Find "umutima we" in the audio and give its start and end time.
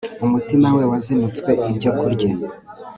0.25-0.83